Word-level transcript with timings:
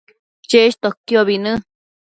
cheshtoquiobi 0.51 1.39
në 1.47 1.57